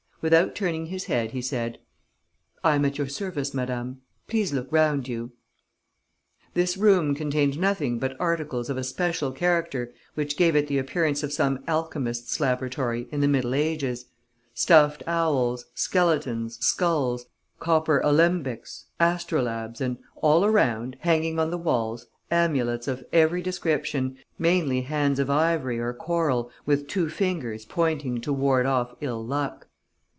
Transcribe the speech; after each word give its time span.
Without 0.23 0.53
turning 0.53 0.85
his 0.85 1.05
head, 1.05 1.31
he 1.31 1.41
said: 1.41 1.79
"I 2.63 2.75
am 2.75 2.85
at 2.85 2.99
your 2.99 3.07
service, 3.07 3.55
madam.... 3.55 4.01
Please 4.27 4.53
look 4.53 4.67
round 4.69 5.07
you...." 5.07 5.31
This 6.53 6.77
room 6.77 7.15
contained 7.15 7.57
nothing 7.57 7.97
but 7.97 8.17
articles 8.21 8.69
of 8.69 8.77
a 8.77 8.83
special 8.83 9.31
character 9.31 9.91
which 10.13 10.37
gave 10.37 10.55
it 10.55 10.67
the 10.67 10.77
appearance 10.77 11.23
of 11.23 11.33
some 11.33 11.63
alchemist's 11.67 12.39
laboratory 12.39 13.07
in 13.11 13.21
the 13.21 13.27
middle 13.27 13.55
ages: 13.55 14.05
stuffed 14.53 15.01
owls, 15.07 15.65
skeletons, 15.73 16.59
skulls, 16.63 17.25
copper 17.59 17.99
alembics, 18.01 18.85
astrolabes 18.99 19.81
and 19.81 19.97
all 20.17 20.45
around, 20.45 20.97
hanging 20.99 21.39
on 21.39 21.49
the 21.49 21.57
walls, 21.57 22.05
amulets 22.29 22.87
of 22.87 23.03
every 23.11 23.41
description, 23.41 24.15
mainly 24.37 24.81
hands 24.81 25.17
of 25.17 25.31
ivory 25.31 25.79
or 25.79 25.93
coral 25.95 26.51
with 26.63 26.87
two 26.87 27.09
fingers 27.09 27.65
pointing 27.65 28.21
to 28.21 28.31
ward 28.31 28.67
off 28.67 28.93
ill 29.01 29.25
luck. 29.25 29.67